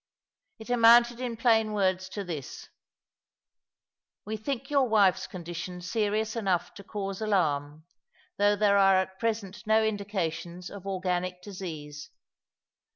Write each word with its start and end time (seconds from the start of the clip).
It 0.57 0.71
amounted 0.71 1.19
in 1.19 1.37
plain 1.37 1.73
words 1.73 2.09
to 2.09 2.23
this: 2.23 2.69
We 4.25 4.35
think 4.35 4.71
your 4.71 4.89
wife's 4.89 5.27
condition 5.27 5.79
serious 5.79 6.35
enough 6.35 6.73
to 6.73 6.83
cause 6.83 7.21
alarm, 7.21 7.83
although 8.39 8.55
there 8.55 8.79
are 8.79 8.95
at 8.95 9.19
present 9.19 9.61
no 9.67 9.83
indications 9.83 10.71
of 10.71 10.87
organic 10.87 11.43
disease. 11.43 12.09